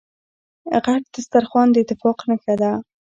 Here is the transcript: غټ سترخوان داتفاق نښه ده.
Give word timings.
غټ 0.85 1.03
سترخوان 1.25 1.67
داتفاق 1.73 2.19
نښه 2.29 2.55
ده. 2.61 2.71